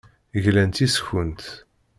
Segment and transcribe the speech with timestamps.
[0.43, 1.43] Glant yes-kent.